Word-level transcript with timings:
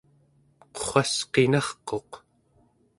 qurrasqinarquq 0.75 2.11